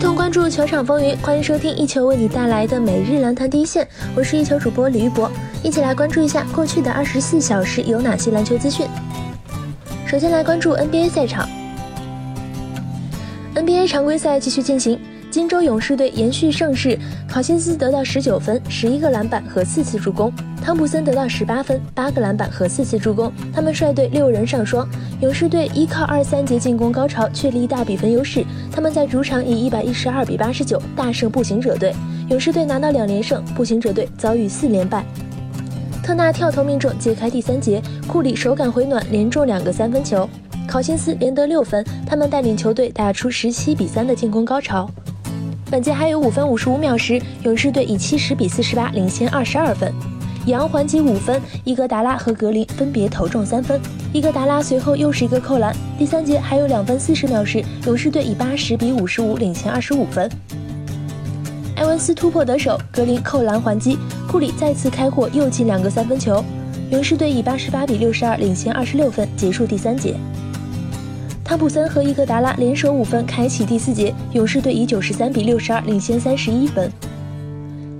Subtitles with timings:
[0.00, 3.86] 同关注球场风云，欢迎收听一球为你带来的每日篮坛第一线。
[4.16, 5.30] 我是一球主播李玉博，
[5.62, 8.86] 一起来关注一下过去的二十四小时有哪些篮球资讯。
[10.06, 11.46] 首先来关注 NBA 赛场
[13.54, 14.98] ，NBA 常规赛继续进行。
[15.30, 20.28] 金州勇士队延续胜势，考辛斯得到十九分、十一个篮板和四次助攻；
[20.60, 23.32] 汤普森得到十八分、八个篮板和四次助攻。
[23.52, 24.88] 他们率队六人上双。
[25.20, 31.94] 勇士队依靠二三节进攻高潮确立大比分优势，他们在主场以一百一十二比八十九大胜步行者队。
[32.28, 35.04] 勇士队拿到两连胜，步行者队遭遇四连败。
[36.02, 37.80] 特纳跳投命中，揭开第三节。
[38.08, 40.28] 库里手感回暖，连中两个三分球。
[40.66, 44.90] 考辛斯连得六分，他们带领球队打出十七比三的进攻高潮。
[45.70, 49.92] 本节还有五分五十五秒时，勇士队以七十比四十八领先二十二分。
[50.46, 53.80] 杨还击五分，伊戈达拉和格林分别投中三分。
[54.12, 55.72] 伊戈达拉随后又是一个扣篮。
[55.96, 60.28] 第三节还有两分四十秒时，勇士队以八十比五十五领先二十五分。
[61.76, 63.96] 埃文斯突破得手，格林扣篮还击，
[64.26, 66.44] 库里再次开火又进两个三分球。
[66.90, 70.16] 勇士队以八十八比六十二领先二十六分，结束第三节。
[71.50, 74.14] 汤普森和伊戈达拉联手五分，开启第四节。
[74.34, 76.88] 勇士队以九十三比六十二领先三十一分。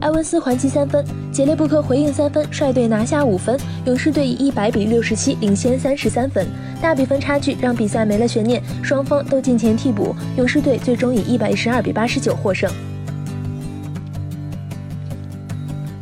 [0.00, 3.56] 埃文斯还击三分，杰雷布克回应三分，率队拿下五分。
[3.84, 6.44] 勇士队以一百比六十七领先三十三分。
[6.82, 10.12] 大比分差距让比赛没了悬念，双方都进前替补。
[10.36, 12.68] 勇士队最终以一百一十二比八十九获胜。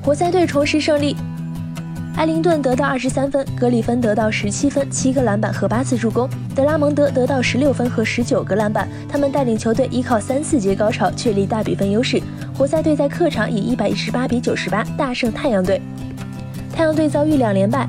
[0.02, 1.14] 活塞队重拾胜利。
[2.16, 8.88] 埃灵顿得到二十三分，格里芬得到十七分、七个篮板和八次助攻，德拉蒙德得到十六分和十九个篮板。
[9.08, 12.22] 他们带领球队依靠三四节高潮确立大比分优势。
[12.56, 15.82] 活塞队在客场以一百一十八比九十八大胜太阳队。
[16.72, 17.84] 太阳队遭遇两连败，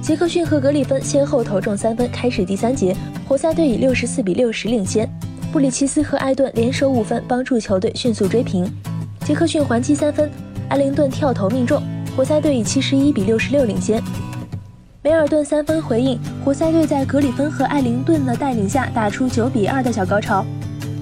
[0.00, 5.08] 杰克逊和格里芬先后投中三分，开始第三节，活塞队以六十四比六十领先。
[5.52, 8.72] 布里奇斯和艾顿联手五分，帮助球队迅速追平。
[9.24, 10.30] 杰克逊还击三分，
[10.68, 11.82] 埃灵顿跳投命中。
[12.16, 14.00] 活塞队以七十一比六十六领先，
[15.02, 20.46] 梅尔顿三分回应，活塞队在格里芬和艾灵顿的带领下打出九比二的小高潮。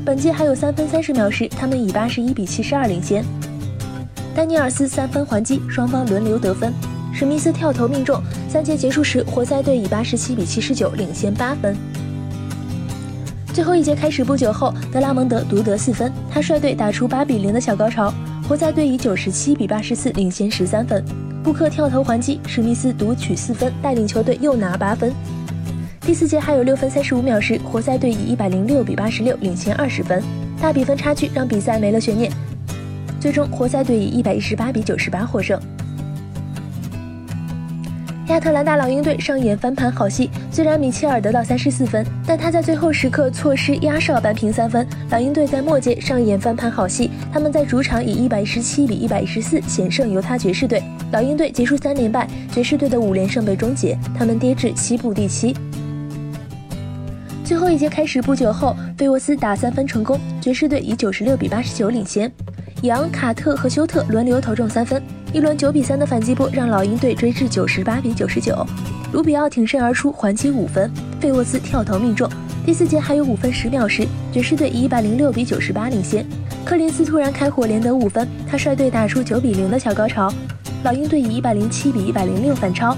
[0.06, 3.22] 本季还有三分三十秒时，他们以八十一比七十二领先。
[4.34, 6.72] 丹尼尔斯三分还击，双方轮流得分。
[7.12, 8.18] 史密斯跳投命中。
[8.48, 11.76] 三节结束时，活塞队以八十七比七十九领先八分。
[13.52, 18.12] 最后一节开始不久后，德拉蒙德独得四分，他率队打出八比零的小高潮。
[18.48, 21.02] 活塞队以九十七比八十四领先十三分，
[21.42, 25.12] 布克跳投还击，史密斯独取四分，带领球队又拿八分。
[26.00, 30.20] 第四节还有六分三十五秒时，活塞队以一百零六比八十六领先二十分，
[30.60, 32.30] 大比分差距让比赛没了悬念。
[33.20, 35.58] 最终，活塞队以一百一十八比九十八获胜。
[38.28, 44.86] 亚特兰大老鹰队上演翻盘好戏，虽然米切尔得到三十四分，但他在最后时刻错失压哨扳平三分。
[45.10, 50.80] 老鹰队在末节上演翻盘好戏，他们在主场以一百一十七比一百一十四险胜犹他爵士队。
[51.10, 55.54] 老鹰队结束三连败，爵士队的五连胜被终结，他们跌至西部第七。
[57.44, 62.32] 最后一节开始不久后，费沃斯打三分成功，爵士队以九十六比八十九领先。
[62.82, 65.00] 杨、卡特和休特轮流投中三分，
[65.32, 68.66] 一轮九比三的反击波让老鹰队追至九十八比九十九。
[69.12, 70.90] 卢比奥挺身而出还击五分，
[71.20, 72.28] 费沃斯跳投命中。
[72.66, 76.26] 第四节还有五分十秒时，爵士队以一百零六比九十八领先。
[76.64, 80.32] 柯林斯突然开火连得五分，他率队打出九比零的小高潮。
[80.82, 82.96] 老鹰队以一百零七比一百零六反超。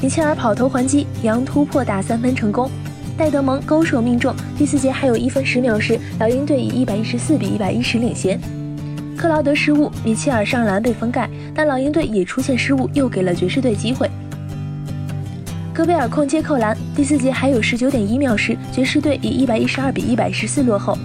[0.00, 2.70] 米切尔跑投还击，杨突破打三分成功，
[3.14, 4.34] 戴德蒙勾手命中。
[4.56, 8.40] 第四节还有一分十秒时，老鹰队以一百一十四比一百一十领先。
[9.16, 14.08] 克劳德失误，米切尔上篮被封盖，但老鹰队也出现失误，又给了爵士队机会。
[15.72, 20.96] 戈贝尔空接扣篮，第四节还有十九点一秒时，爵士队以一百一十二比一百十四落后。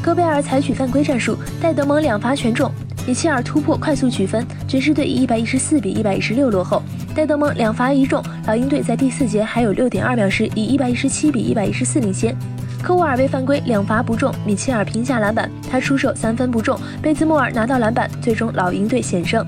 [0.00, 2.70] 戈贝尔采取犯规战术，戴德蒙两罚全中，
[3.06, 6.82] 米切尔突破快速取分，爵士队以一百一十四比一百一十六落后。
[7.14, 12.34] 戴德蒙两罚一中，老鹰队在第四节还有六点二秒时，以一百一十七比一百一十四领先。
[12.82, 19.44] 科沃尔被犯规，两罚不中，米切尔拼下篮板，他出手三分不中，贝兹莫尔拿到篮板，最终老鹰队险胜。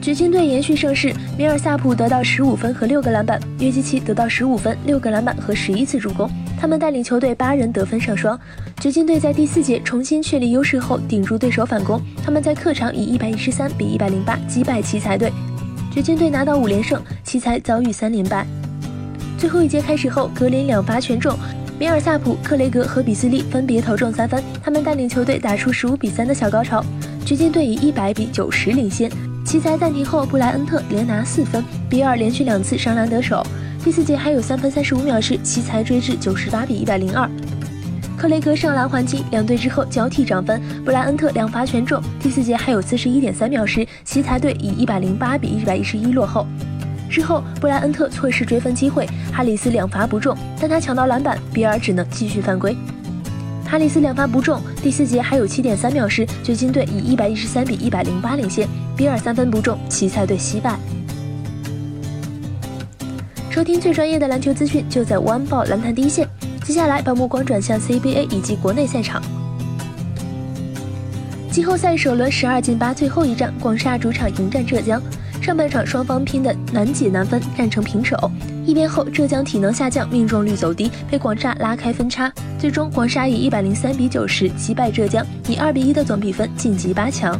[0.00, 8.38] 掘金队延续盛世，米尔萨普得到十五分和六个篮板，约基奇得到十五分、六个篮板和十一次助攻，他们带领球队八人得分上双。
[8.80, 15.30] 掘金队在第四节重新确立优势后，顶住对手反攻，他们在客场以一百一十三比一百零八击败奇才队，
[15.92, 18.46] 掘金队拿到五连胜，奇才遭遇三连败。
[19.38, 21.38] 最后一节开始后，格林两罚全中，
[21.78, 26.84] 米尔萨普、克雷格和比斯利分别投中三分，他们带领球队打出十五比三的小高潮。
[27.24, 29.08] 掘金队以一百比九十领先。
[29.44, 33.46] 奇才暂停后，布莱恩特连拿四分，比尔连续两次上篮得手。
[33.84, 37.30] 第四节还有三分三十五秒时，奇才追至九十八比一百零二。
[38.16, 40.60] 克雷格上篮还击，两队之后交替涨分。
[40.84, 42.02] 布莱恩特两罚全中。
[42.18, 46.44] 第四节还有四十一点三秒时，奇才队以一百零八比一百一十一落后。
[47.08, 52.76] 之后布莱恩特错失追分机会，哈里斯两罚不中，但他抢到篮板，比尔只能继续犯规。
[53.64, 58.68] 哈里斯两罚不中，第四节还有七点三秒时，掘金队以一百一十三比一百零八领先。
[58.96, 60.76] 比尔三分不中，奇才队惜败。
[63.50, 66.28] 收听最专业的篮球资讯，就在 One 报篮坛第一线。
[66.64, 69.22] 接下来把目光转向 CBA 以及国内赛场。
[71.50, 75.00] 季后赛首轮十二进八最后一战，广厦主场迎战浙江。
[75.48, 78.30] 上半场双方拼的难解难分，战成平手。
[78.66, 82.30] 一边后，浙江体能下降，命中率走低，被广厦拉开分差。
[82.58, 87.34] 最终，广厦以一百零三比九十击败浙江，以二比一的总比分晋级八强。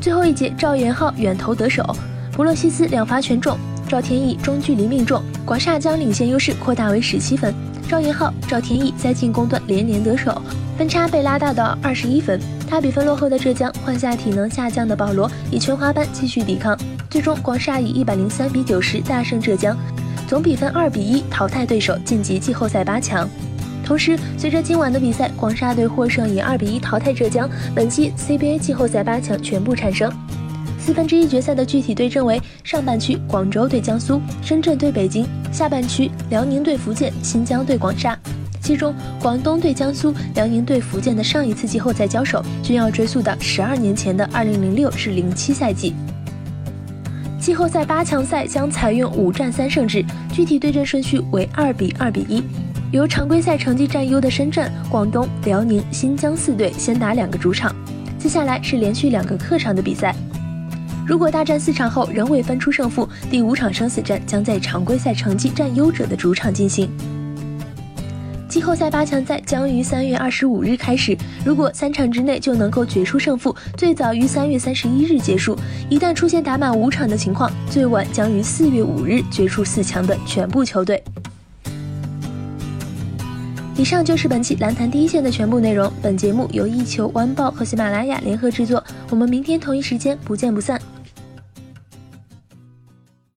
[0.00, 1.84] 最后一节，赵元浩远投得手，
[2.32, 7.54] 弗洛西斯两罚全中，赵天翼中距离命中，广厦将领先优势扩大为十七分。
[7.94, 10.42] 赵元浩、赵天翼在进攻端连连得手，
[10.76, 12.40] 分差被拉大到二十一分。
[12.68, 16.76] 大比分落后的浙江换下体能下降的保罗，以全华班继续抵抗。
[17.08, 19.76] 最终，广厦以一百零三比九十大胜浙江，
[20.26, 23.28] 总比分二比一淘汰对手，晋级季后赛八强。
[23.84, 30.12] 同时，随着今晚的比赛，广厦队获胜，以二比一淘汰浙江，本季 CBA 季后赛八强全部产生。
[30.84, 38.18] 四分之一决赛的具体对阵为：上半区广州对江苏，深圳对北京；下半区辽宁对福建，新疆对广厦。
[38.60, 45.94] 其中，广东对江苏、辽宁对福建的上一次季后赛交手，均要追溯到十二年前的二零零六至零七赛季。
[47.40, 50.04] 季后赛八强赛将采用五战三胜制，
[50.34, 52.44] 具体对阵顺序为二比二比一，
[52.92, 57.74] 由常规赛成绩占优的深圳、广东、辽宁、新疆四队先打两个主场，
[58.18, 60.14] 接下来是连续两个客场的比赛。
[61.06, 66.90] 如果大战四场后仍未分出胜负，第五场生死战将在常规赛成绩占优者的主场进行。
[68.48, 75.56] 季后赛八强赛将于三月二十五日开始，如果三场之内就能够决出胜负，最早于三月三十一日结束；
[75.90, 81.02] 一旦出现打满五场的情况，最晚将于四月五日决出四强的全部球队。
[83.76, 85.92] 以上就是本期篮坛第一线的全部内容。
[86.00, 90.80] 本节目由一球晚报和喜马拉雅联合制作，我们明天同一时间不见不散。